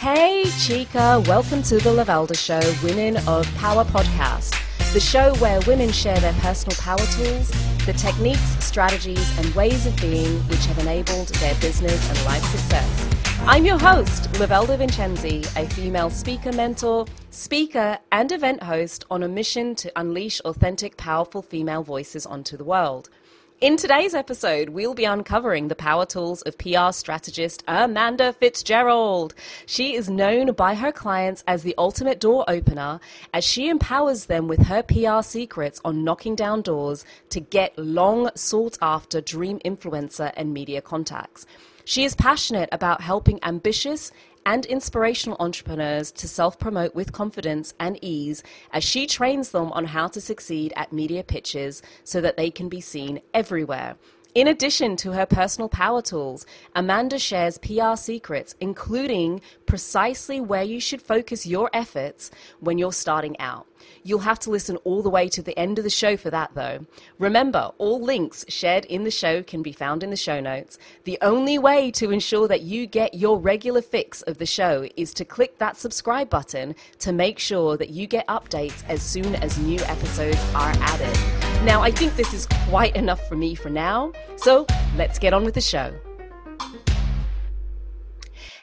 [0.00, 4.54] Hey, Chica, welcome to the Lavelda Show Women of Power podcast,
[4.94, 7.50] the show where women share their personal power tools,
[7.84, 13.08] the techniques, strategies, and ways of being which have enabled their business and life success.
[13.40, 19.28] I'm your host, Lavelda Vincenzi, a female speaker mentor, speaker, and event host on a
[19.28, 23.10] mission to unleash authentic, powerful female voices onto the world.
[23.60, 29.34] In today's episode, we'll be uncovering the power tools of PR strategist Amanda Fitzgerald.
[29.66, 33.00] She is known by her clients as the ultimate door opener,
[33.34, 38.30] as she empowers them with her PR secrets on knocking down doors to get long
[38.34, 41.44] sought after dream influencer and media contacts.
[41.84, 44.10] She is passionate about helping ambitious
[44.46, 49.84] and inspirational entrepreneurs to self promote with confidence and ease as she trains them on
[49.86, 53.96] how to succeed at media pitches so that they can be seen everywhere.
[54.32, 60.78] In addition to her personal power tools, Amanda shares PR secrets, including precisely where you
[60.78, 62.30] should focus your efforts
[62.60, 63.66] when you're starting out.
[64.04, 66.52] You'll have to listen all the way to the end of the show for that,
[66.54, 66.86] though.
[67.18, 70.78] Remember, all links shared in the show can be found in the show notes.
[71.02, 75.12] The only way to ensure that you get your regular fix of the show is
[75.14, 79.58] to click that subscribe button to make sure that you get updates as soon as
[79.58, 81.39] new episodes are added.
[81.62, 84.66] Now, I think this is quite enough for me for now, so
[84.96, 85.92] let's get on with the show.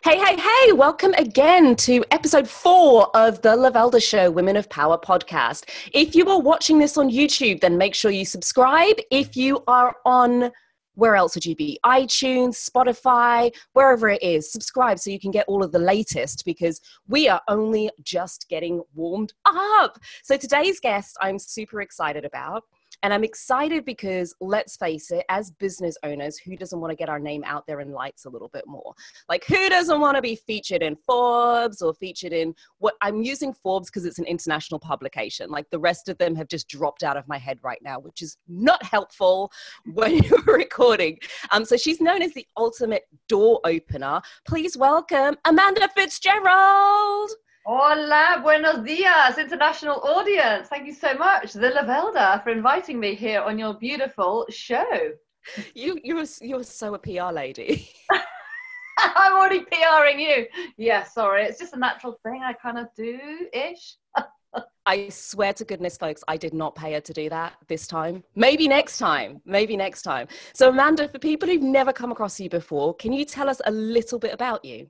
[0.03, 4.97] Hey, hey, hey, welcome again to episode four of the Lavelda Show Women of Power
[4.97, 5.69] podcast.
[5.93, 8.95] If you are watching this on YouTube, then make sure you subscribe.
[9.11, 10.51] If you are on
[10.95, 11.79] where else would you be?
[11.85, 14.51] iTunes, Spotify, wherever it is.
[14.51, 18.81] Subscribe so you can get all of the latest because we are only just getting
[18.95, 19.99] warmed up.
[20.23, 22.63] So today's guest I'm super excited about.
[23.03, 27.09] And I'm excited because let's face it, as business owners, who doesn't want to get
[27.09, 28.93] our name out there in lights a little bit more?
[29.29, 33.53] Like, who doesn't want to be featured in Forbes or featured in what I'm using
[33.53, 35.49] Forbes because it's an international publication?
[35.49, 38.21] Like, the rest of them have just dropped out of my head right now, which
[38.21, 39.51] is not helpful
[39.93, 41.19] when you're recording.
[41.51, 44.21] Um, so, she's known as the ultimate door opener.
[44.45, 47.31] Please welcome Amanda Fitzgerald.
[47.69, 50.69] Hola, buenos dias, international audience.
[50.69, 54.85] Thank you so much, the Lavelda, for inviting me here on your beautiful show.
[55.75, 57.89] You, you're, you're so a PR lady.
[58.99, 60.45] I'm already PRing you.
[60.77, 61.43] Yeah, sorry.
[61.43, 63.19] It's just a natural thing I kind of do
[63.51, 63.95] ish.
[64.85, 68.23] I swear to goodness, folks, I did not pay her to do that this time.
[68.35, 69.41] Maybe next time.
[69.45, 70.27] Maybe next time.
[70.53, 73.71] So, Amanda, for people who've never come across you before, can you tell us a
[73.71, 74.89] little bit about you?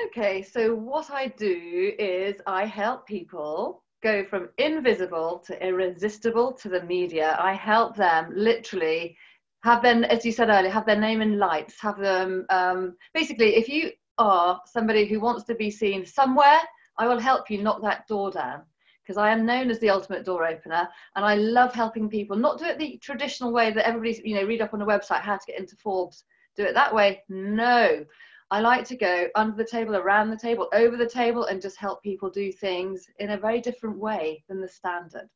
[0.00, 6.68] Okay, so what I do is I help people go from invisible to irresistible to
[6.68, 7.36] the media.
[7.38, 9.16] I help them literally
[9.62, 13.54] have them, as you said earlier, have their name in lights, have them um, basically,
[13.54, 16.58] if you are somebody who wants to be seen somewhere,
[16.98, 18.62] I will help you knock that door down
[19.02, 22.58] because I am known as the ultimate door opener and I love helping people not
[22.58, 25.36] do it the traditional way that everybody's, you know, read up on a website how
[25.36, 26.24] to get into Forbes.
[26.56, 27.22] Do it that way.
[27.28, 28.04] No.
[28.52, 31.78] I like to go under the table, around the table, over the table, and just
[31.78, 35.26] help people do things in a very different way than the standard.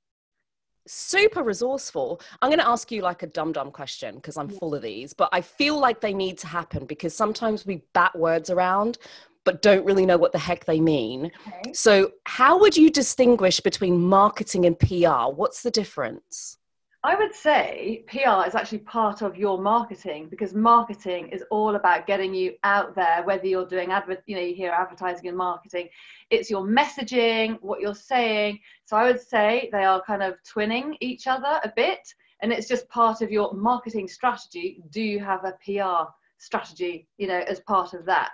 [0.87, 2.21] Super resourceful.
[2.43, 5.15] I'm going to ask you like a dumb dumb question because I'm full of these,
[5.15, 8.99] but I feel like they need to happen because sometimes we bat words around
[9.45, 11.31] but don't really know what the heck they mean.
[11.47, 11.73] Okay.
[11.73, 15.31] So, how would you distinguish between marketing and PR?
[15.33, 16.59] What's the difference?
[17.07, 22.09] I would say PR is actually part of your marketing because marketing is all about
[22.09, 25.89] getting you out there, whether you're doing advert, you know, you hear advertising and marketing.
[26.31, 28.59] It's your messaging, what you're saying.
[28.87, 32.01] So I would say they are kind of twinning each other a bit.
[32.43, 34.83] And it's just part of your marketing strategy.
[34.91, 38.33] Do you have a PR strategy, you know, as part of that?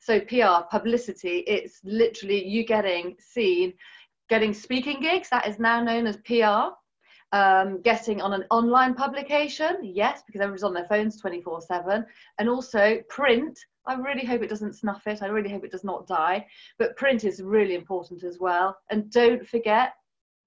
[0.00, 3.74] So PR, publicity, it's literally you getting seen,
[4.30, 5.28] getting speaking gigs.
[5.28, 6.72] That is now known as PR
[7.32, 12.06] um, getting on an online publication, yes, because everyone's on their phones 24 7,
[12.38, 13.58] and also print.
[13.86, 15.22] I really hope it doesn't snuff it.
[15.22, 16.46] I really hope it does not die.
[16.78, 18.78] But print is really important as well.
[18.90, 19.94] And don't forget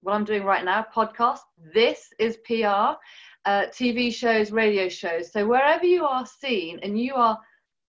[0.00, 1.40] what I'm doing right now podcast.
[1.72, 2.96] This is PR,
[3.44, 5.30] uh, TV shows, radio shows.
[5.32, 7.38] So wherever you are seen and you are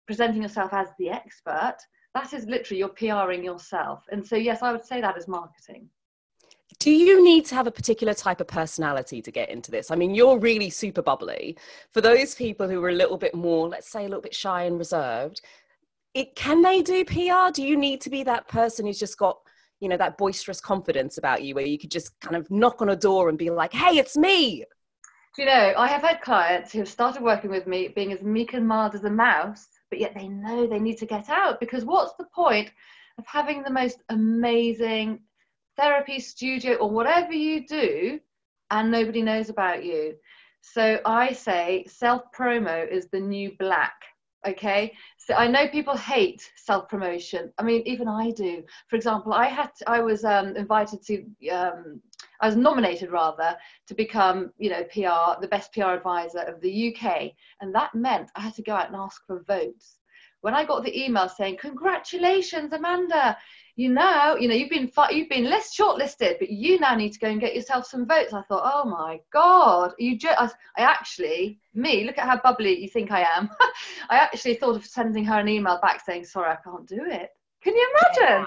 [0.07, 1.77] presenting yourself as the expert,
[2.15, 4.05] that is literally you're PRing yourself.
[4.11, 5.89] And so, yes, I would say that is marketing
[6.79, 9.91] do you need to have a particular type of personality to get into this?
[9.91, 11.57] I mean, you're really super bubbly.
[11.93, 14.65] For those people who are a little bit more, let's say, a little bit shy
[14.65, 15.41] and reserved,
[16.15, 17.51] it can they do PR?
[17.53, 19.39] Do you need to be that person who's just got,
[19.81, 22.91] you know, that boisterous confidence about you where you could just kind of knock on
[22.91, 24.65] a door and be like, hey, it's me?
[25.37, 28.23] Do you know, I have had clients who have started working with me being as
[28.23, 31.61] meek and mild as a mouse but yet they know they need to get out
[31.61, 32.71] because what's the point
[33.19, 35.21] of having the most amazing
[35.79, 38.21] therapy studio or whatever you do
[38.71, 40.15] and nobody knows about you?
[40.61, 43.95] So I say self promo is the new black.
[44.47, 47.53] Okay, so I know people hate self promotion.
[47.59, 48.63] I mean, even I do.
[48.89, 52.01] For example, I had to, I was um, invited to um,
[52.41, 56.95] I was nominated rather to become, you know, PR, the best PR advisor of the
[56.95, 57.33] UK.
[57.61, 59.99] And that meant I had to go out and ask for votes.
[60.41, 63.37] When I got the email saying, congratulations, Amanda,
[63.79, 67.19] you know, you know, you've been you've been list shortlisted, but you now need to
[67.21, 68.33] go and get yourself some votes.
[68.33, 70.47] I thought, oh my god, you just I,
[70.77, 73.49] I actually me look at how bubbly you think I am.
[74.11, 77.31] I actually thought of sending her an email back saying, sorry, I can't do it.
[77.63, 78.47] Can you imagine?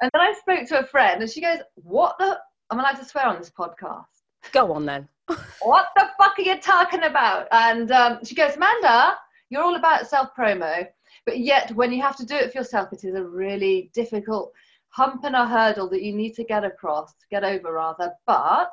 [0.00, 2.36] And then I spoke to a friend, and she goes, what the
[2.68, 4.06] I'm allowed to swear on this podcast.
[4.50, 5.06] Go on then.
[5.62, 7.46] what the fuck are you talking about?
[7.52, 9.18] And um, she goes, Amanda,
[9.50, 10.84] you're all about self promo,
[11.26, 14.52] but yet when you have to do it for yourself, it is a really difficult
[14.94, 18.12] hump and a hurdle that you need to get across, get over rather.
[18.26, 18.72] But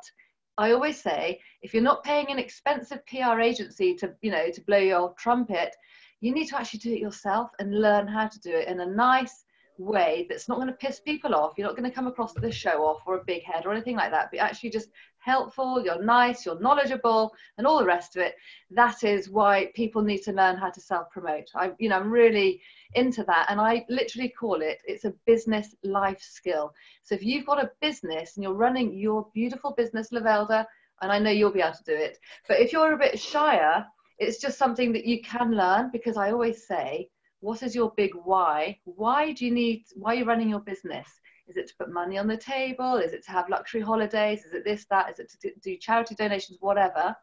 [0.57, 4.61] I always say, if you're not paying an expensive PR agency to, you know, to
[4.61, 5.75] blow your trumpet,
[6.19, 8.85] you need to actually do it yourself and learn how to do it in a
[8.85, 9.45] nice,
[9.81, 11.53] way that's not going to piss people off.
[11.57, 13.95] You're not going to come across a show off or a big head or anything
[13.95, 14.89] like that, but actually just
[15.21, 18.35] helpful, you're nice, you're knowledgeable, and all the rest of it.
[18.69, 21.47] That is why people need to learn how to self-promote.
[21.55, 22.61] I, you know, I'm really
[22.95, 26.73] into that, and I literally call it it's a business life skill.
[27.03, 30.65] So if you've got a business and you're running your beautiful business, Lavelda,
[31.01, 33.85] and I know you'll be able to do it, but if you're a bit shyer,
[34.19, 37.09] it's just something that you can learn because I always say
[37.39, 41.07] what is your big why why do you need why are you running your business
[41.51, 42.95] is it to put money on the table?
[42.95, 44.45] Is it to have luxury holidays?
[44.45, 45.11] Is it this that?
[45.11, 46.57] Is it to do charity donations?
[46.61, 47.15] Whatever.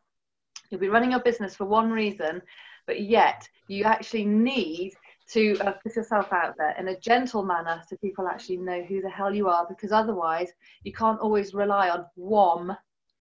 [0.70, 2.42] You'll be running your business for one reason
[2.88, 4.94] but yet you actually need
[5.28, 9.02] to uh, put yourself out there in a gentle manner so people actually know who
[9.02, 10.50] the hell you are because otherwise
[10.82, 12.74] you can't always rely on WOM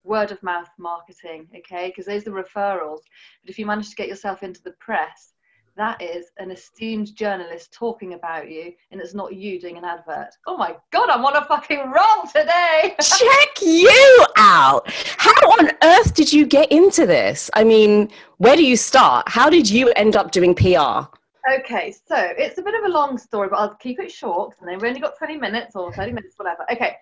[0.05, 1.89] word of mouth marketing okay?
[1.89, 3.01] Because those are the referrals.
[3.43, 5.33] But if you manage to get yourself into the press
[5.79, 10.27] that is an esteemed journalist talking about you and it's not you doing an advert.
[10.45, 12.95] Oh my God, I'm on a fucking roll today.
[13.01, 14.91] Check you out.
[15.17, 17.49] How on earth did you get into this?
[17.53, 19.29] I mean, where do you start?
[19.29, 21.07] How did you end up doing PR?
[21.49, 24.69] Okay, so it's a bit of a long story, but I'll keep it short and
[24.69, 26.65] we've only got 20 minutes or 30 minutes, whatever.
[26.69, 26.97] Okay,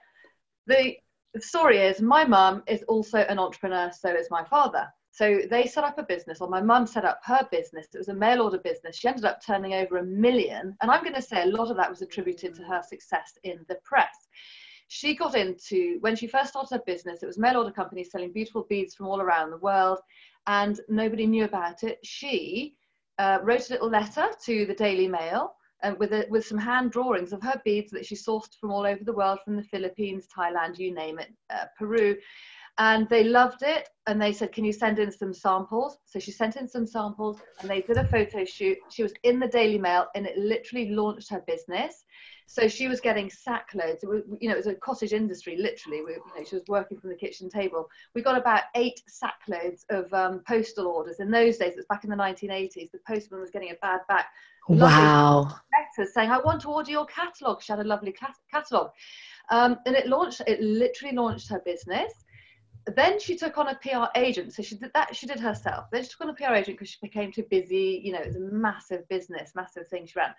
[0.68, 0.96] the,
[1.34, 4.88] the story is my mum is also an entrepreneur, so is my father.
[5.18, 7.88] So they set up a business, or my mum set up her business.
[7.92, 8.98] It was a mail order business.
[8.98, 10.78] She ended up turning over a million.
[10.80, 13.66] And I'm going to say a lot of that was attributed to her success in
[13.68, 14.28] the press.
[14.90, 18.32] She got into, when she first started her business, it was mail order company selling
[18.32, 19.98] beautiful beads from all around the world,
[20.46, 21.98] and nobody knew about it.
[22.04, 22.76] She
[23.18, 26.60] uh, wrote a little letter to the Daily Mail and uh, with, a, with some
[26.60, 29.64] hand drawings of her beads that she sourced from all over the world, from the
[29.64, 32.16] Philippines, Thailand, you name it, uh, Peru
[32.80, 35.98] and they loved it and they said can you send in some samples?
[36.06, 38.78] So she sent in some samples and they did a photo shoot.
[38.90, 42.06] She was in the daily mail and it literally launched her business.
[42.46, 44.04] So she was getting sack loads.
[44.04, 46.02] It was, you know it was a cottage industry literally.
[46.06, 47.90] We, you know, she was working from the kitchen table.
[48.14, 51.20] We got about eight sack loads of um, postal orders.
[51.20, 54.02] In those days it was back in the 1980s the postman was getting a bad
[54.08, 54.28] back.
[54.70, 55.56] Wow.
[55.98, 57.64] letters saying i want to order your catalogue.
[57.64, 58.16] She had a lovely
[58.52, 58.92] catalogue.
[59.50, 62.14] Um, and it launched it literally launched her business
[62.96, 64.54] then she took on a PR agent.
[64.54, 65.86] So she did that, she did herself.
[65.92, 68.02] Then she took on a PR agent because she became too busy.
[68.04, 70.34] You know, it was a massive business, massive thing she ran.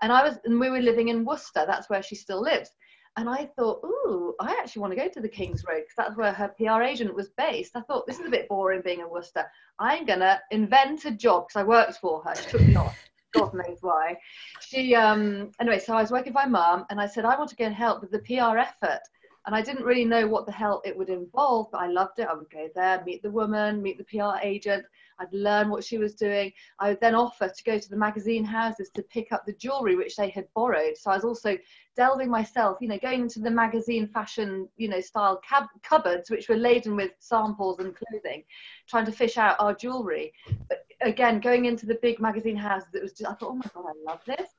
[0.00, 1.64] And I was, and we were living in Worcester.
[1.66, 2.70] That's where she still lives.
[3.16, 6.16] And I thought, ooh, I actually want to go to the King's Road because that's
[6.16, 7.76] where her PR agent was based.
[7.76, 9.44] I thought, this is a bit boring being in Worcester.
[9.78, 12.34] I'm going to invent a job because I worked for her.
[12.34, 12.90] She took me on.
[13.34, 14.16] God knows why.
[14.60, 17.50] She, um, anyway, so I was working with my mum and I said, I want
[17.50, 19.00] to go and help with the PR effort
[19.46, 22.28] and I didn't really know what the hell it would involve, but I loved it.
[22.28, 24.84] I would go there, meet the woman, meet the PR agent.
[25.18, 26.52] I'd learn what she was doing.
[26.78, 29.96] I would then offer to go to the magazine houses to pick up the jewelry
[29.96, 30.96] which they had borrowed.
[30.96, 31.58] So I was also
[31.96, 36.48] delving myself, you know, going into the magazine fashion, you know, style cab- cupboards which
[36.48, 38.44] were laden with samples and clothing,
[38.88, 40.32] trying to fish out our jewelry.
[40.68, 43.66] But again, going into the big magazine houses, it was just, I thought, oh my
[43.74, 44.50] God, I love this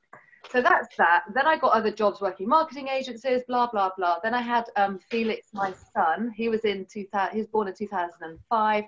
[0.50, 1.24] so that's that.
[1.34, 4.18] Then I got other jobs working marketing agencies, blah blah blah.
[4.22, 6.32] Then I had um, Felix, my son.
[6.34, 7.32] He was in 2000.
[7.32, 8.84] He was born in 2005.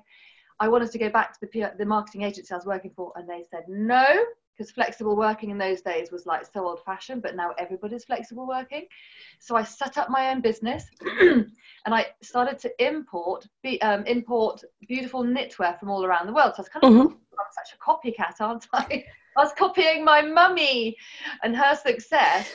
[0.59, 3.29] I wanted to go back to the the marketing agency I was working for, and
[3.29, 4.07] they said no
[4.57, 7.23] because flexible working in those days was like so old fashioned.
[7.23, 8.87] But now everybody's flexible working.
[9.39, 10.85] So I set up my own business,
[11.21, 11.51] and
[11.87, 16.55] I started to import be, um, import beautiful knitwear from all around the world.
[16.57, 17.15] So I was kind of mm-hmm.
[17.39, 19.05] I'm such a copycat, aren't I?
[19.37, 20.97] I was copying my mummy
[21.43, 22.55] and her success.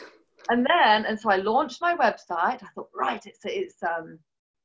[0.50, 2.64] And then, and so I launched my website.
[2.64, 4.18] I thought, right, it's it's um,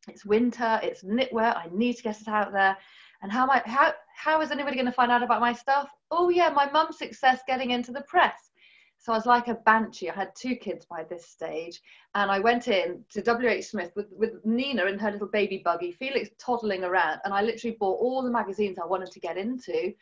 [0.09, 1.55] it's winter, it's knitwear.
[1.55, 2.77] I need to get it out there.
[3.23, 5.89] And how am I, how how is anybody going to find out about my stuff?
[6.11, 8.51] Oh yeah, my mum's success getting into the press.
[8.99, 10.11] So I was like a banshee.
[10.11, 11.81] I had two kids by this stage,
[12.15, 15.93] and I went in to WH Smith with, with Nina in her little baby buggy,
[15.93, 19.93] Felix toddling around, and I literally bought all the magazines I wanted to get into,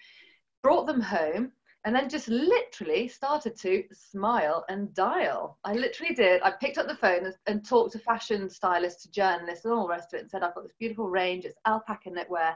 [0.62, 1.52] brought them home,
[1.84, 5.58] and then just literally started to smile and dial.
[5.64, 6.42] I literally did.
[6.42, 9.90] I picked up the phone and talked to fashion stylists, to journalists, and all the
[9.90, 12.54] rest of it, and said, I've got this beautiful range, it's alpaca knitwear.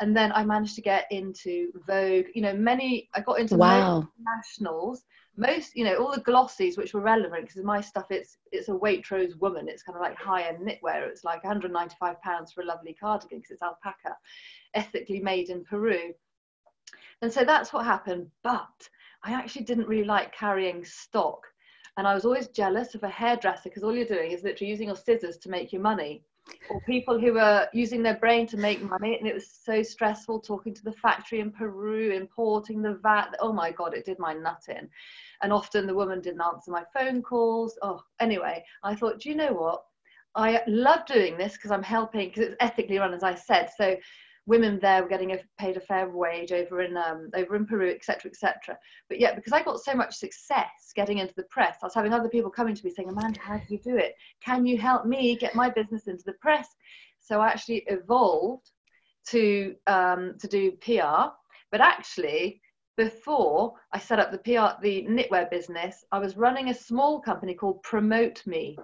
[0.00, 2.26] And then I managed to get into Vogue.
[2.34, 4.08] You know, many, I got into wow.
[4.18, 5.04] nationals
[5.36, 8.72] most you know all the glossies which were relevant because my stuff it's it's a
[8.72, 12.92] waitrose woman it's kind of like high-end knitwear it's like 195 pounds for a lovely
[12.92, 14.14] cardigan because it's alpaca
[14.74, 16.12] ethically made in peru
[17.22, 18.26] and so that's what happened.
[18.42, 18.88] But
[19.24, 21.46] i actually didn't really like carrying stock.
[21.96, 24.88] And i was always jealous of a hairdresser because all you're doing is literally using
[24.88, 26.24] your scissors to make your money.
[26.68, 30.40] Or people who were using their brain to make money and it was so stressful
[30.40, 33.28] talking to the factory in peru importing the vat.
[33.38, 34.88] Oh my god it did my nut in.
[35.42, 37.78] And often the woman didn't answer my phone calls.
[37.82, 39.84] Oh anyway i thought do you know what?
[40.34, 43.70] I love doing this because i'm helping because it's ethically run as i said.
[43.76, 43.96] So
[44.46, 48.30] women there were getting paid a fair wage over in um, over in Peru, etc.,
[48.30, 48.76] etc.
[49.08, 52.12] But yeah, because I got so much success getting into the press, I was having
[52.12, 54.14] other people coming to me saying, "Amanda, how do you do it?
[54.44, 56.68] Can you help me get my business into the press?"
[57.20, 58.70] So I actually evolved
[59.28, 61.30] to um, to do PR,
[61.70, 62.60] but actually.
[62.98, 67.54] Before I set up the PR, the knitwear business, I was running a small company
[67.54, 68.76] called Promote Me,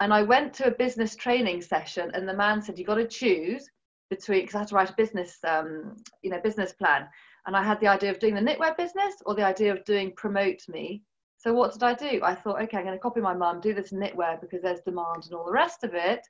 [0.00, 3.08] and I went to a business training session, and the man said, "You got to
[3.08, 3.66] choose
[4.10, 7.08] between because I had to write a business um, you know business plan.
[7.46, 10.12] And I had the idea of doing the knitwear business or the idea of doing
[10.14, 11.02] promote me.
[11.38, 12.20] So what did I do?
[12.22, 15.24] I thought okay I'm going to copy my mum do this knitwear because there's demand
[15.24, 16.26] and all the rest of it.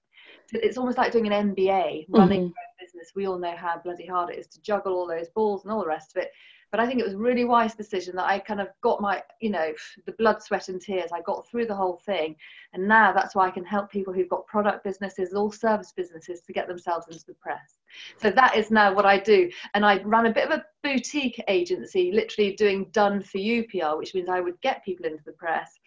[0.52, 2.84] It's almost like doing an MBA running mm-hmm.
[2.84, 3.12] business.
[3.16, 5.80] We all know how bloody hard it is to juggle all those balls and all
[5.80, 6.30] the rest of it
[6.70, 9.22] but I think it was a really wise decision that I kind of got my,
[9.40, 9.72] you know,
[10.06, 11.10] the blood, sweat, and tears.
[11.12, 12.36] I got through the whole thing.
[12.72, 16.42] And now that's why I can help people who've got product businesses, all service businesses
[16.42, 17.78] to get themselves into the press.
[18.18, 19.50] So that is now what I do.
[19.74, 23.96] And I run a bit of a boutique agency, literally doing done for you PR,
[23.96, 25.78] which means I would get people into the press.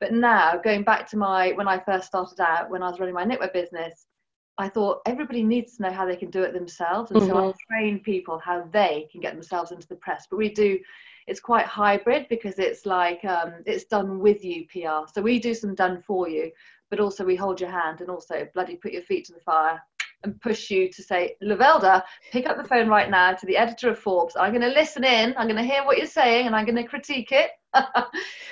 [0.00, 3.14] But now, going back to my when I first started out, when I was running
[3.14, 4.06] my knitwear business,
[4.56, 7.10] I thought everybody needs to know how they can do it themselves.
[7.10, 7.30] And mm-hmm.
[7.30, 7.74] so I mm-hmm.
[7.74, 10.26] train people how they can get themselves into the press.
[10.30, 10.78] But we do,
[11.26, 15.10] it's quite hybrid because it's like, um, it's done with you PR.
[15.12, 16.52] So we do some done for you,
[16.90, 19.82] but also we hold your hand and also bloody put your feet to the fire
[20.22, 23.90] and push you to say, Lavelda, pick up the phone right now to the editor
[23.90, 24.36] of Forbes.
[24.38, 26.76] I'm going to listen in, I'm going to hear what you're saying, and I'm going
[26.76, 27.50] to critique it.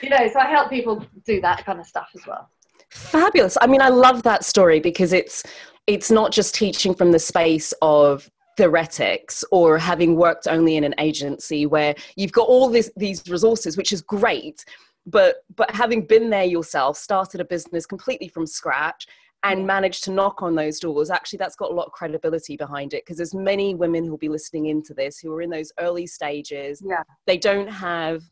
[0.02, 2.50] you know, so I help people do that kind of stuff as well.
[2.90, 3.56] Fabulous.
[3.62, 5.42] I mean, I love that story because it's
[5.86, 10.94] it's not just teaching from the space of theoretics or having worked only in an
[10.98, 14.64] agency where you've got all this, these resources which is great
[15.06, 19.06] but but having been there yourself started a business completely from scratch
[19.44, 22.94] and managed to knock on those doors actually that's got a lot of credibility behind
[22.94, 26.06] it because there's many women who'll be listening into this who are in those early
[26.06, 26.82] stages.
[26.84, 27.02] Yeah.
[27.26, 28.22] They don't have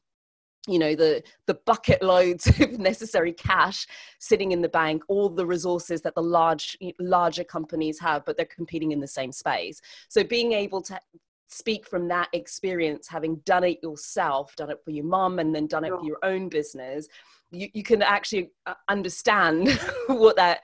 [0.68, 3.86] you know the the bucket loads of necessary cash
[4.18, 8.46] sitting in the bank all the resources that the large larger companies have but they're
[8.46, 9.80] competing in the same space.
[10.08, 11.00] So being able to
[11.48, 15.66] speak from that experience having done it yourself done it for your mom and then
[15.66, 17.08] done it for your own business
[17.50, 19.68] you, you can actually uh, understand
[20.06, 20.60] what that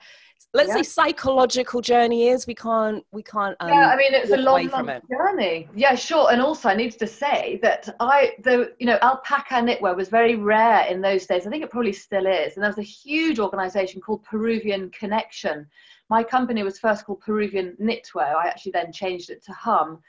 [0.57, 0.75] let's yeah.
[0.77, 4.67] say psychological journey is we can't we can't um, yeah i mean it's a long,
[4.67, 5.67] long journey.
[5.75, 9.95] Yeah sure and also i needed to say that i the you know alpaca knitwear
[9.95, 11.45] was very rare in those days.
[11.45, 15.67] I think it probably still is and there was a huge organization called peruvian connection.
[16.09, 18.35] My company was first called peruvian knitwear.
[18.35, 20.01] I actually then changed it to hum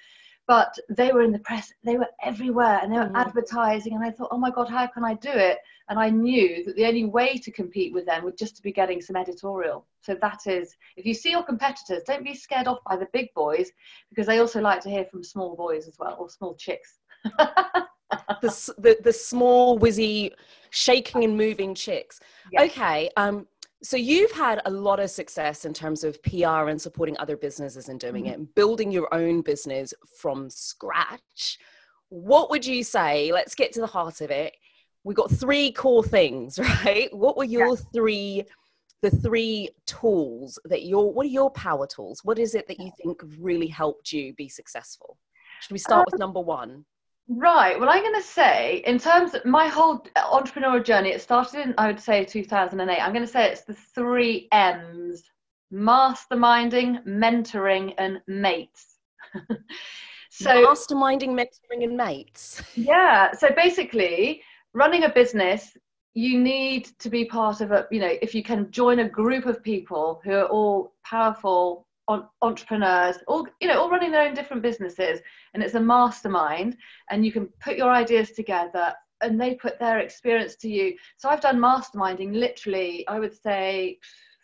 [0.48, 3.14] but they were in the press they were everywhere and they were mm.
[3.14, 6.64] advertising and i thought oh my god how can i do it and i knew
[6.64, 9.86] that the only way to compete with them would just to be getting some editorial
[10.00, 13.32] so that is if you see your competitors don't be scared off by the big
[13.34, 13.70] boys
[14.08, 16.98] because they also like to hear from small boys as well or small chicks
[18.40, 20.32] the, the, the small whizzy
[20.70, 22.20] shaking and moving chicks
[22.52, 22.70] yes.
[22.70, 23.46] okay um
[23.82, 27.88] so you've had a lot of success in terms of PR and supporting other businesses
[27.88, 28.42] and doing mm-hmm.
[28.42, 31.58] it, building your own business from scratch.
[32.08, 33.32] What would you say?
[33.32, 34.54] Let's get to the heart of it.
[35.04, 37.08] We got three core things, right?
[37.14, 37.82] What were your yeah.
[37.94, 38.44] three
[39.00, 42.20] the three tools that your what are your power tools?
[42.24, 45.18] What is it that you think really helped you be successful?
[45.60, 46.84] Should we start um, with number 1?
[47.28, 47.78] Right.
[47.78, 51.74] Well, I'm going to say, in terms of my whole entrepreneurial journey, it started in,
[51.76, 53.00] I would say, 2008.
[53.00, 55.22] I'm going to say it's the three M's
[55.72, 58.98] masterminding, mentoring, and mates.
[60.30, 62.62] so, masterminding, mentoring, and mates.
[62.74, 63.32] yeah.
[63.32, 64.42] So basically,
[64.72, 65.76] running a business,
[66.14, 69.44] you need to be part of a, you know, if you can join a group
[69.44, 71.86] of people who are all powerful
[72.42, 75.20] entrepreneurs all you know all running their own different businesses
[75.52, 76.76] and it's a mastermind
[77.10, 80.96] and you can put your ideas together and they put their experience to you.
[81.16, 83.98] So i've done masterminding literally i would say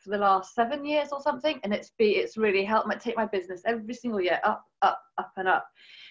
[0.04, 3.16] for the last seven years or something and it's be it's really helped me take
[3.16, 5.66] my business every single year up up up and up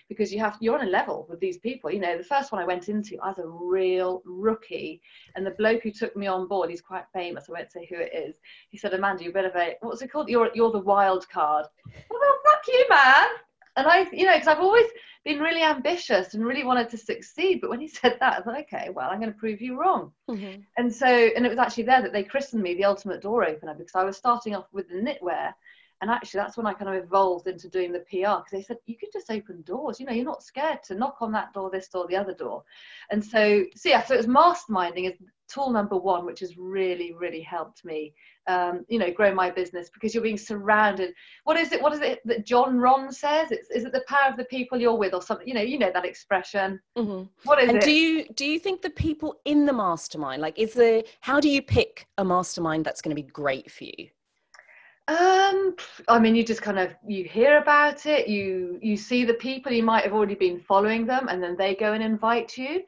[0.10, 1.92] because you have you're on a level with these people.
[1.92, 5.02] You know, the first one I went into, I was a real rookie,
[5.36, 7.46] and the bloke who took me on board, he's quite famous.
[7.50, 8.38] I won't say who it is.
[8.70, 10.30] He said, "Amanda, you're a bit of a what's it called?
[10.30, 11.66] You're you're the wild card."
[12.10, 13.28] Well, fuck you, man.
[13.76, 14.86] And I, you know, because I've always
[15.26, 17.62] been really ambitious and really wanted to succeed.
[17.62, 20.12] But when he said that, I thought, okay, well, I'm going to prove you wrong.
[20.30, 20.62] Mm-hmm.
[20.78, 23.74] And so, and it was actually there that they christened me the ultimate door opener
[23.74, 25.54] because I was starting off with the knitwear
[26.04, 28.78] and actually that's when i kind of evolved into doing the pr because they said
[28.86, 31.70] you can just open doors you know you're not scared to knock on that door
[31.72, 32.62] this door the other door
[33.10, 35.18] and so so yeah so it was masterminding is
[35.54, 38.14] tool number one which has really really helped me
[38.48, 41.14] um, you know grow my business because you're being surrounded.
[41.44, 43.52] What is it what is it that John Ron says?
[43.52, 45.48] It's is it the power of the people you're with or something?
[45.48, 46.80] You know you know that expression.
[46.98, 47.24] Mm-hmm.
[47.44, 47.84] what is and it?
[47.84, 51.50] do you do you think the people in the mastermind like is the how do
[51.50, 54.10] you pick a mastermind that's going to be great for you?
[55.10, 55.76] Um,
[56.08, 59.72] I mean, you just kind of you hear about it, you you see the people,
[59.72, 62.84] you might have already been following them, and then they go and invite you.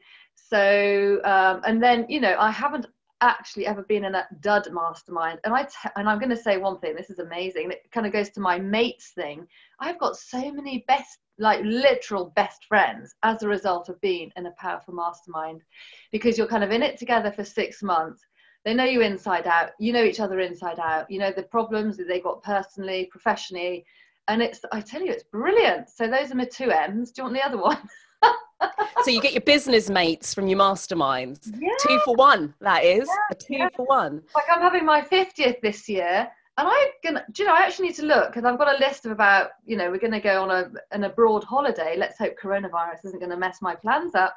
[0.48, 2.86] So, um, and then you know, I haven't
[3.20, 6.58] actually ever been in a dud mastermind, and I t- and I'm going to say
[6.58, 6.94] one thing.
[6.94, 7.70] This is amazing.
[7.70, 9.46] It kind of goes to my mates thing.
[9.80, 14.46] I've got so many best like literal best friends as a result of being in
[14.46, 15.62] a powerful mastermind
[16.10, 18.24] because you're kind of in it together for six months
[18.64, 21.96] they know you inside out you know each other inside out you know the problems
[21.96, 23.84] that they got personally professionally
[24.28, 27.24] and it's i tell you it's brilliant so those are my two m's do you
[27.24, 27.78] want the other one
[29.02, 31.68] so you get your business mates from your masterminds yeah.
[31.80, 33.68] two for one that is yeah, a two yeah.
[33.76, 37.54] for one like i'm having my 50th this year and i'm gonna do you know
[37.54, 39.98] i actually need to look because i've got a list of about you know we're
[39.98, 44.14] gonna go on a an abroad holiday let's hope coronavirus isn't gonna mess my plans
[44.14, 44.34] up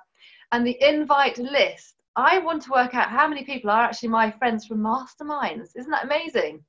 [0.52, 4.30] and the invite list I want to work out how many people are actually my
[4.30, 5.70] friends from masterminds.
[5.78, 6.62] Isn't that amazing?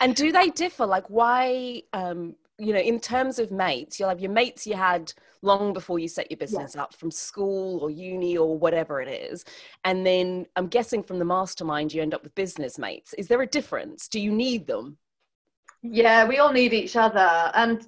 [0.00, 0.86] And do they differ?
[0.86, 5.12] Like, why, um, you know, in terms of mates, you'll have your mates you had
[5.42, 6.82] long before you set your business yeah.
[6.82, 9.44] up from school or uni or whatever it is.
[9.84, 13.12] And then I'm guessing from the mastermind, you end up with business mates.
[13.14, 14.08] Is there a difference?
[14.08, 14.98] Do you need them?
[15.82, 17.50] Yeah, we all need each other.
[17.54, 17.86] And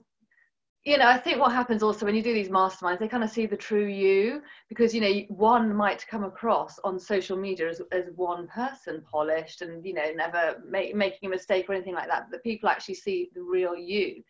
[0.84, 3.30] you know, I think what happens also when you do these masterminds, they kind of
[3.30, 7.80] see the true you because, you know, one might come across on social media as,
[7.90, 12.08] as one person polished and, you know, never make, making a mistake or anything like
[12.08, 12.26] that.
[12.30, 14.22] But people actually see the real you.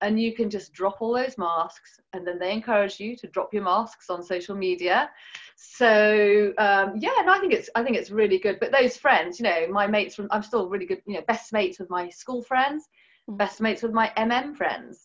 [0.00, 3.52] And you can just drop all those masks and then they encourage you to drop
[3.52, 5.10] your masks on social media.
[5.56, 8.60] So um, yeah, and I think it's I think it's really good.
[8.60, 11.52] But those friends, you know, my mates from I'm still really good, you know, best
[11.52, 12.88] mates with my school friends,
[13.28, 13.36] mm.
[13.36, 15.02] best mates with my MM friends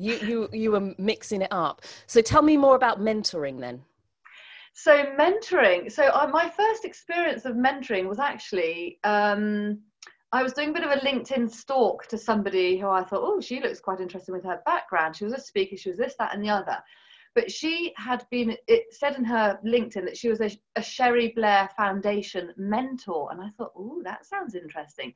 [0.00, 1.82] you you you were mixing it up.
[2.06, 3.82] So tell me more about mentoring then.
[4.72, 5.92] So mentoring.
[5.92, 9.80] So my first experience of mentoring was actually um,
[10.32, 13.40] I was doing a bit of a LinkedIn stalk to somebody who I thought, oh,
[13.40, 15.16] she looks quite interesting with her background.
[15.16, 15.76] She was a speaker.
[15.76, 16.78] She was this, that, and the other.
[17.34, 18.56] But she had been.
[18.66, 23.40] It said in her LinkedIn that she was a, a Cherie Blair Foundation mentor, and
[23.40, 25.12] I thought, oh, that sounds interesting.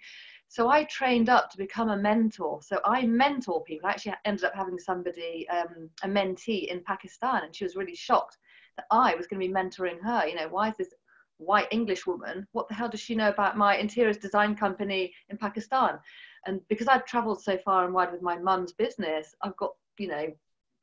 [0.54, 2.60] So I trained up to become a mentor.
[2.62, 3.88] So I mentor people.
[3.88, 7.96] I actually ended up having somebody, um, a mentee in Pakistan, and she was really
[7.96, 8.38] shocked
[8.76, 10.28] that I was going to be mentoring her.
[10.28, 10.94] You know, why is this
[11.38, 12.46] white English woman?
[12.52, 15.98] What the hell does she know about my interiors design company in Pakistan?
[16.46, 20.06] And because I've traveled so far and wide with my mum's business, I've got, you
[20.06, 20.32] know,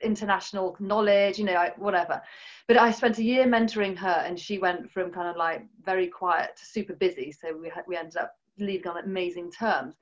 [0.02, 2.22] international knowledge, you know, whatever.
[2.68, 6.08] But I spent a year mentoring her, and she went from kind of like very
[6.08, 7.32] quiet to super busy.
[7.32, 9.96] So we had, we ended up leaving on amazing terms.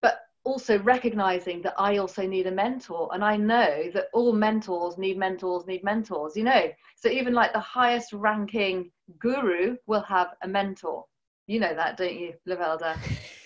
[0.00, 3.10] But also recognizing that I also need a mentor.
[3.12, 6.70] And I know that all mentors need mentors, need mentors, you know.
[6.96, 11.04] So even like the highest ranking guru will have a mentor.
[11.46, 12.96] You know that, don't you, Lavelda?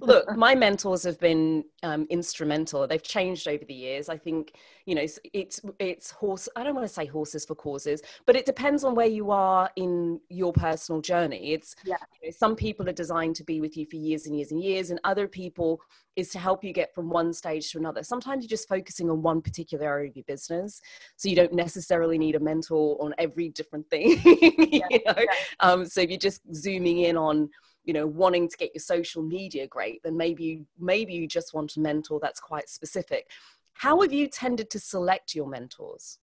[0.00, 2.86] Look, my mentors have been um, instrumental.
[2.86, 4.08] They've changed over the years.
[4.08, 4.54] I think
[4.86, 6.48] you know it's, it's horse.
[6.56, 9.70] I don't want to say horses for causes, but it depends on where you are
[9.76, 11.52] in your personal journey.
[11.52, 11.96] It's yeah.
[12.22, 14.62] You know, some people are designed to be with you for years and years and
[14.62, 15.80] years, and other people
[16.16, 18.02] is to help you get from one stage to another.
[18.02, 20.80] Sometimes you're just focusing on one particular area of your business,
[21.16, 24.20] so you don't necessarily need a mentor on every different thing.
[24.24, 25.14] you know?
[25.16, 25.24] Yeah.
[25.60, 27.48] Um, so if you're just zooming in on
[27.84, 31.54] you know wanting to get your social media great then maybe you maybe you just
[31.54, 33.30] want a mentor that's quite specific
[33.74, 36.18] how have you tended to select your mentors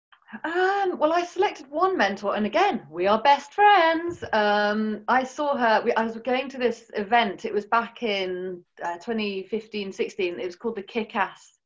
[0.44, 4.24] um, well, I selected one mentor, and again, we are best friends.
[4.32, 5.82] Um, I saw her.
[5.84, 7.44] We, I was going to this event.
[7.44, 10.40] It was back in uh, 2015, 16.
[10.40, 11.58] It was called the Kick Ass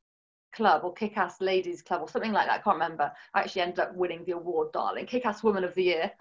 [0.56, 2.60] Club or Kick Ass Ladies Club or something like that.
[2.60, 3.12] I can't remember.
[3.34, 5.06] I actually ended up winning the award, darling.
[5.06, 6.10] Kick Ass Woman of the Year.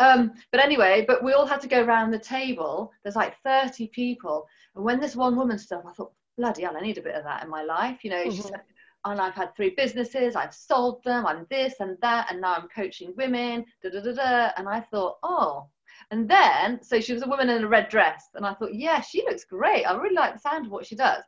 [0.00, 2.92] Um, but anyway, but we all had to go around the table.
[3.02, 4.46] There's like 30 people.
[4.76, 7.24] And when this one woman stuff, I thought, bloody hell, I need a bit of
[7.24, 8.04] that in my life.
[8.04, 8.30] You know, mm-hmm.
[8.30, 8.62] she said,
[9.04, 12.68] and I've had three businesses, I've sold them, I'm this and that, and now I'm
[12.68, 14.50] coaching women, da da da da.
[14.56, 15.68] And I thought, oh.
[16.10, 19.00] And then, so she was a woman in a red dress, and I thought, yeah,
[19.00, 19.84] she looks great.
[19.84, 21.22] I really like the sound of what she does.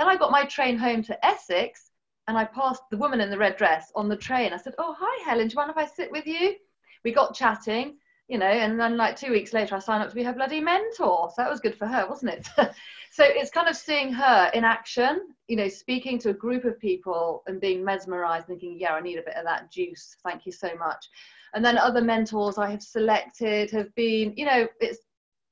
[0.00, 1.90] Then I got my train home to Essex,
[2.26, 4.54] and I passed the woman in the red dress on the train.
[4.54, 6.56] I said, oh, hi, Helen, do you mind if I sit with you?
[7.04, 7.98] We got chatting
[8.30, 10.60] you know, and then like two weeks later, I signed up to be her bloody
[10.60, 11.30] mentor.
[11.30, 12.48] So that was good for her, wasn't it?
[13.10, 16.78] so it's kind of seeing her in action, you know, speaking to a group of
[16.78, 20.16] people and being mesmerized, thinking, yeah, I need a bit of that juice.
[20.22, 21.08] Thank you so much.
[21.54, 25.00] And then other mentors I have selected have been, you know, it's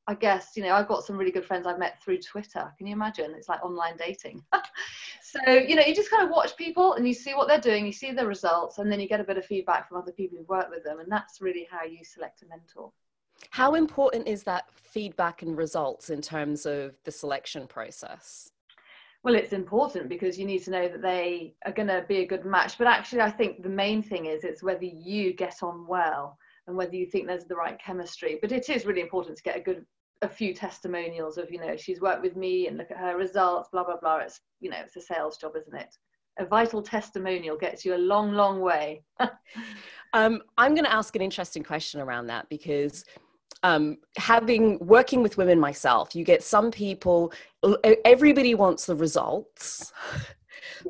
[0.09, 2.73] I guess, you know, I've got some really good friends I've met through Twitter.
[2.79, 3.35] Can you imagine?
[3.37, 4.43] It's like online dating.
[5.23, 7.85] so, you know, you just kind of watch people and you see what they're doing,
[7.85, 10.39] you see the results, and then you get a bit of feedback from other people
[10.39, 11.01] who've worked with them.
[11.01, 12.91] And that's really how you select a mentor.
[13.51, 18.51] How important is that feedback and results in terms of the selection process?
[19.23, 22.27] Well, it's important because you need to know that they are going to be a
[22.27, 22.79] good match.
[22.79, 26.75] But actually, I think the main thing is it's whether you get on well and
[26.75, 28.39] whether you think there's the right chemistry.
[28.41, 29.85] But it is really important to get a good
[30.23, 33.69] a few testimonials of you know she's worked with me and look at her results
[33.73, 34.19] blah blah blah.
[34.19, 35.95] It's you know it's a sales job isn't it?
[36.41, 39.03] A vital testimonial gets you a long long way.
[40.15, 43.05] Um, i'm going to ask an interesting question around that because
[43.63, 47.33] um, having working with women myself you get some people
[48.05, 49.93] everybody wants the results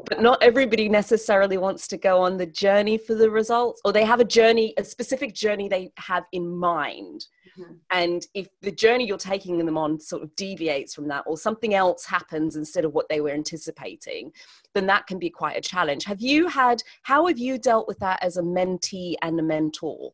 [0.07, 4.05] but not everybody necessarily wants to go on the journey for the results or they
[4.05, 7.25] have a journey a specific journey they have in mind
[7.59, 7.73] mm-hmm.
[7.91, 11.75] and if the journey you're taking them on sort of deviates from that or something
[11.75, 14.33] else happens instead of what they were anticipating
[14.75, 17.99] then that can be quite a challenge have you had how have you dealt with
[17.99, 20.13] that as a mentee and a mentor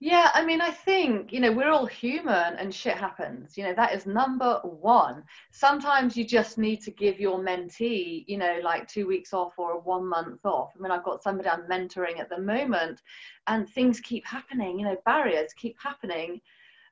[0.00, 3.58] yeah, I mean, I think, you know, we're all human and shit happens.
[3.58, 5.24] You know, that is number one.
[5.50, 9.72] Sometimes you just need to give your mentee, you know, like two weeks off or
[9.72, 10.70] a one month off.
[10.78, 13.02] I mean, I've got somebody I'm mentoring at the moment
[13.48, 16.40] and things keep happening, you know, barriers keep happening.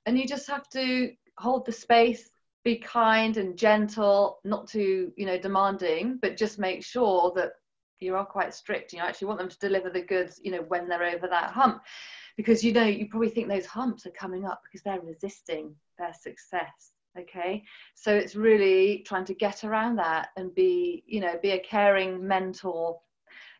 [0.07, 2.31] And you just have to hold the space,
[2.65, 7.53] be kind and gentle, not too, you know, demanding, but just make sure that
[7.99, 8.93] you are quite strict.
[8.93, 11.51] You know, actually want them to deliver the goods, you know, when they're over that
[11.51, 11.83] hump.
[12.37, 16.13] Because you know you probably think those humps are coming up because they're resisting their
[16.13, 17.65] success okay?
[17.95, 22.27] So it's really trying to get around that and be you know be a caring
[22.27, 22.99] mentor.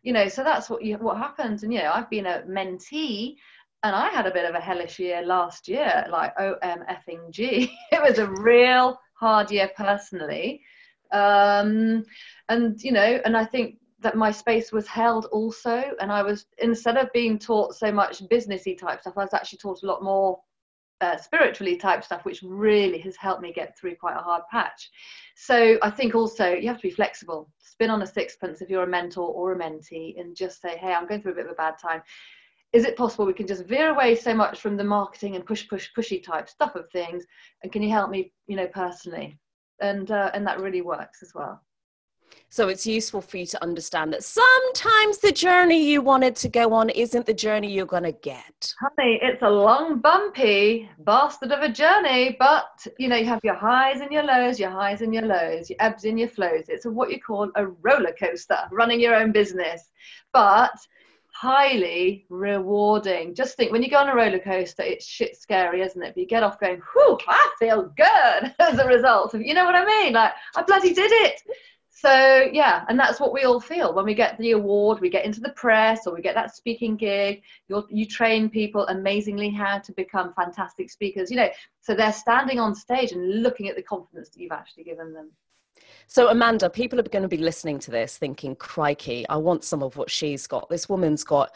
[0.03, 1.63] You know so that's what you what happens.
[1.63, 3.35] And you know i've been a mentee
[3.83, 7.71] and i had a bit of a hellish year last year like omfing g.
[7.91, 10.61] It was a real hard year personally.
[11.11, 12.03] Um
[12.49, 15.83] and you know and i think that my space was held also.
[15.99, 19.59] And i was instead of being taught so much businessy type stuff i was actually
[19.59, 20.39] taught a lot more
[20.99, 24.89] uh, spiritually type stuff which really has helped me get through quite a hard patch.
[25.35, 27.49] So i think also you have to be flexible.
[27.59, 30.93] Spin on a sixpence if you're a mentor or a mentee and just say hey
[30.93, 32.01] i'm going through a bit of a bad time
[32.73, 35.67] is it possible we can just veer away so much from the marketing and push
[35.67, 37.25] push pushy type stuff of things
[37.63, 39.37] and can you help me you know personally
[39.81, 41.61] and uh, and that really works as well
[42.49, 46.73] so it's useful for you to understand that sometimes the journey you wanted to go
[46.73, 48.73] on isn't the journey you're going to get.
[48.79, 53.55] Honey, it's a long, bumpy bastard of a journey, but you know, you have your
[53.55, 56.65] highs and your lows, your highs and your lows, your ebbs and your flows.
[56.69, 59.89] It's what you call a roller coaster, running your own business,
[60.31, 60.71] but
[61.39, 63.35] highly rewarding.
[63.35, 66.15] Just think when you go on a roller coaster, it's shit scary, isn't it?
[66.15, 69.65] But you get off going, whew, I feel good as a result of, you know
[69.65, 70.13] what I mean?
[70.13, 71.41] Like, I bloody did it
[71.89, 75.25] So yeah, and that's what we all feel when we get the award, we get
[75.25, 77.43] into the press or we get that speaking gig.
[77.67, 81.29] you you train people amazingly how to become fantastic speakers.
[81.29, 81.49] You know,
[81.81, 85.29] so they're standing on stage and looking at the confidence that you've actually given them.
[86.07, 89.83] So, Amanda, people are going to be listening to this thinking, crikey, I want some
[89.83, 90.69] of what she's got.
[90.69, 91.51] This woman's got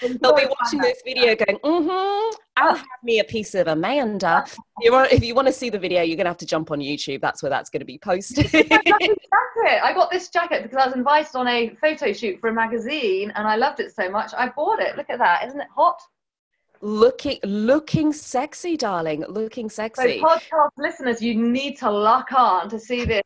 [0.00, 4.44] They'll be watching this video going, mm-hmm, I'll have me a piece of Amanda.
[4.80, 7.20] if you want to see the video, you're going to have to jump on YouTube.
[7.20, 8.50] That's where that's going to be posted.
[8.54, 13.32] I got this jacket because I was invited on a photo shoot for a magazine
[13.36, 14.32] and I loved it so much.
[14.36, 14.96] I bought it.
[14.96, 15.46] Look at that.
[15.46, 16.00] Isn't it hot?
[16.84, 22.76] looking looking sexy darling looking sexy so podcast listeners you need to lock on to
[22.76, 23.22] see this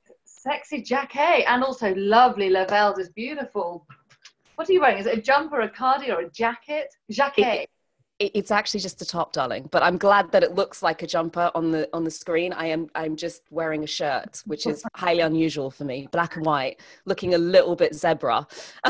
[0.46, 1.44] sexy jacket.
[1.48, 3.86] And also lovely Lavelda's beautiful.
[4.54, 4.98] What are you wearing?
[4.98, 6.94] Is it a jumper a cardi or a jacket?
[7.10, 7.68] Jacket
[8.18, 11.50] it's actually just a top darling but i'm glad that it looks like a jumper
[11.54, 12.52] on the on the screen.
[12.52, 16.46] I am i'm just wearing a shirt which is highly unusual for me black and
[16.46, 18.46] white looking a little bit zebra.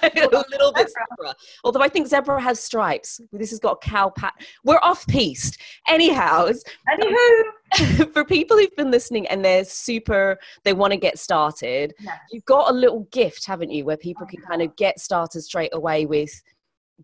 [0.00, 0.10] A
[0.50, 1.34] little bit zebra.
[1.64, 3.20] Although i think zebra has stripes.
[3.32, 4.34] This has got a cow pat.
[4.64, 5.60] We're off piste.
[5.88, 6.48] Anyhow
[6.88, 8.12] Anywho.
[8.12, 12.16] for people who've been listening and they're super they want to get started yes.
[12.30, 15.74] you've got a little gift haven't you where people can kind of get started straight
[15.74, 16.30] away with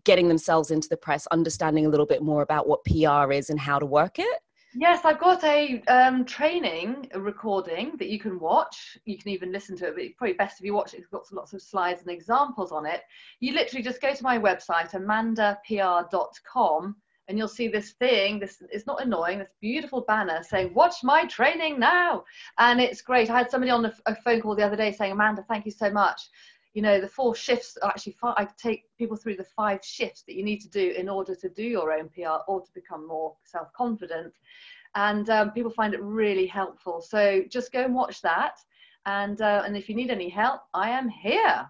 [0.03, 3.59] getting themselves into the press, understanding a little bit more about what PR is and
[3.59, 4.41] how to work it?
[4.77, 8.97] Yes, I've got a um, training a recording that you can watch.
[9.05, 10.97] You can even listen to it, but it's probably best if you watch it.
[10.97, 12.99] It's got lots of slides and examples on it.
[13.39, 16.95] You literally just go to my website, amandapr.com,
[17.29, 18.37] and you'll see this thing.
[18.37, 19.39] This is not annoying.
[19.39, 22.25] This beautiful banner saying "Watch my training now,"
[22.57, 23.29] and it's great.
[23.29, 25.89] I had somebody on a phone call the other day saying, "Amanda, thank you so
[25.89, 26.19] much."
[26.75, 30.35] You know the four shifts actually five, i take people through the five shifts that
[30.35, 33.35] you need to do in order to do your own pr or to become more
[33.43, 34.33] self-confident
[34.93, 38.57] and um, people find it really helpful so just go and watch that
[39.07, 41.67] and uh, and if you need any help i am here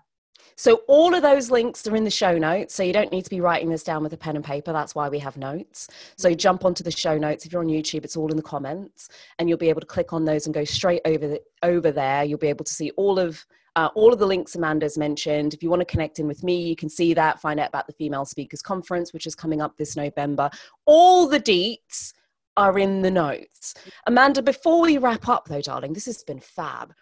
[0.58, 2.76] so all of those links are in the show notes.
[2.76, 4.72] So you don't need to be writing this down with a pen and paper.
[4.72, 5.88] That's why we have notes.
[6.18, 7.46] So jump onto the show notes.
[7.46, 10.14] If you're on YouTube, it's all in the comments, and you'll be able to click
[10.14, 12.24] on those and go straight over the, over there.
[12.24, 15.54] You'll be able to see all of uh, all of the links Amanda's mentioned.
[15.54, 17.88] If you want to connect in with me, you can see that, find out about
[17.88, 20.50] the Female Speakers Conference, which is coming up this November.
[20.86, 22.14] All the deets
[22.58, 23.74] are in the notes.
[24.08, 26.94] Amanda, before we wrap up, though, darling, this has been fab.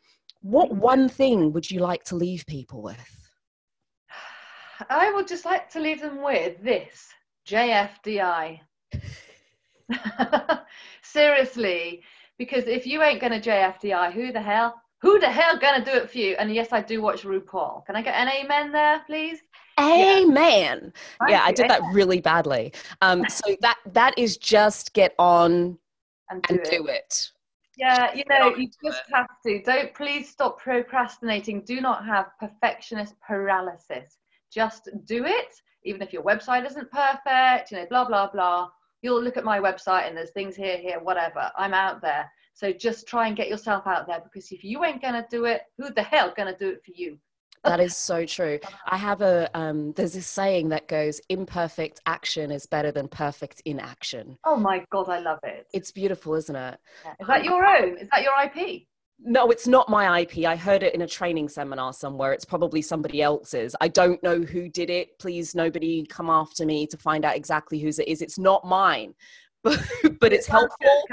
[0.41, 3.29] What one thing would you like to leave people with?
[4.89, 7.07] I would just like to leave them with this
[7.47, 8.59] JFDI.
[11.03, 12.01] Seriously,
[12.37, 14.81] because if you ain't going to JFDI, who the hell?
[15.03, 16.35] Who the hell gonna do it for you?
[16.39, 17.85] And yes, I do watch RuPaul.
[17.85, 19.39] Can I get an amen there, please?
[19.77, 20.93] Amen.
[21.27, 22.73] Yeah, yeah I did that really badly.
[23.01, 25.77] Um, so that that is just get on
[26.29, 26.71] and do, and it.
[26.71, 27.31] do it.
[27.75, 29.13] Yeah, you know, you just it.
[29.13, 29.61] have to.
[29.63, 31.63] Don't please stop procrastinating.
[31.65, 34.17] Do not have perfectionist paralysis.
[34.53, 38.69] Just do it, even if your website isn't perfect, you know, blah, blah, blah.
[39.01, 41.51] You'll look at my website and there's things here, here, whatever.
[41.57, 42.31] I'm out there.
[42.53, 45.45] So just try and get yourself out there because if you ain't going to do
[45.45, 47.17] it, who the hell going to do it for you?
[47.63, 48.59] that is so true.
[48.87, 53.61] I have a um, there's this saying that goes imperfect action is better than perfect
[53.65, 54.37] inaction.
[54.45, 55.67] Oh my god, I love it.
[55.73, 56.77] It's beautiful, isn't it?
[57.05, 57.13] Yeah.
[57.19, 57.97] Is that your own?
[57.97, 58.83] Is that your IP?
[59.25, 60.39] No, it's not my IP.
[60.39, 62.33] I heard it in a training seminar somewhere.
[62.33, 63.73] It's probably somebody else's.
[63.79, 65.17] I don't know who did it.
[65.19, 68.21] Please, nobody come after me to find out exactly whose it is.
[68.21, 69.13] It's not mine,
[70.19, 71.03] but, it's helpful.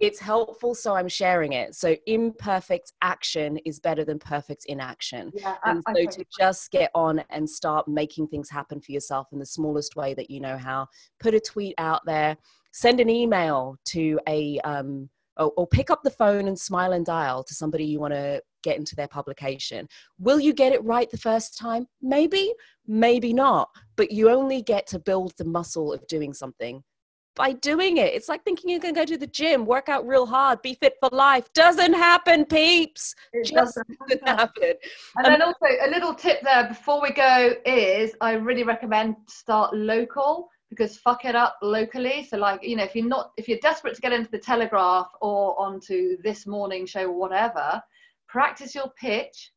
[0.00, 1.74] It's helpful, so I'm sharing it.
[1.74, 5.30] So imperfect action is better than perfect inaction.
[5.34, 8.92] Yeah, and I, so I to just get on and start making things happen for
[8.92, 10.88] yourself in the smallest way that you know how.
[11.20, 12.36] Put a tweet out there.
[12.72, 17.04] Send an email to a um, or, or pick up the phone and smile and
[17.04, 19.86] dial to somebody you want to get into their publication.
[20.18, 21.86] Will you get it right the first time?
[22.00, 22.54] Maybe,
[22.86, 23.68] maybe not.
[23.96, 26.82] But you only get to build the muscle of doing something
[27.34, 28.12] by doing it.
[28.14, 30.74] It's like thinking you're going to go to the gym, work out real hard, be
[30.74, 31.52] fit for life.
[31.54, 33.14] Doesn't happen, peeps.
[33.32, 34.74] It Just doesn't, happen.
[35.16, 39.16] And um, then also a little tip there before we go is I really recommend
[39.26, 42.26] start local because fuck it up locally.
[42.28, 45.08] So like, you know, if you're not, if you're desperate to get into the Telegraph
[45.20, 47.82] or onto this morning show or whatever,
[48.28, 49.52] practice your pitch.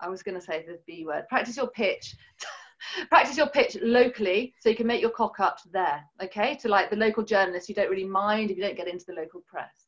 [0.00, 1.28] I was going to say the B word.
[1.28, 2.16] Practice your pitch.
[3.08, 6.02] practice your pitch locally so you can make your cock ups there.
[6.22, 9.04] Okay, to like the local journalists, you don't really mind if you don't get into
[9.06, 9.86] the local press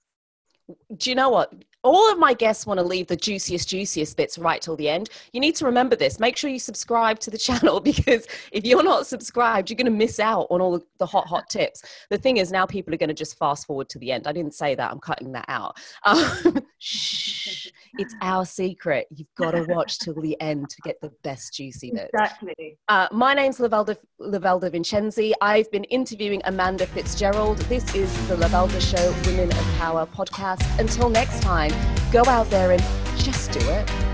[0.97, 1.53] do you know what?
[1.83, 5.11] All of my guests want to leave the juiciest, juiciest bits right till the end.
[5.33, 6.19] You need to remember this.
[6.19, 9.91] Make sure you subscribe to the channel because if you're not subscribed, you're going to
[9.93, 11.83] miss out on all the hot, hot tips.
[12.09, 14.27] The thing is, now people are going to just fast forward to the end.
[14.27, 14.91] I didn't say that.
[14.91, 15.77] I'm cutting that out.
[16.05, 17.69] Um, shh.
[17.99, 19.07] It's our secret.
[19.15, 22.11] You've got to watch till the end to get the best juicy bits.
[22.13, 22.77] Exactly.
[22.89, 25.33] Uh, my name's Lavelda, Lavelda Vincenzi.
[25.41, 27.59] I've been interviewing Amanda Fitzgerald.
[27.59, 30.79] This is the Lavelda Show Women of Power podcast.
[30.81, 31.73] Until next time,
[32.11, 32.83] go out there and
[33.17, 34.14] just do it.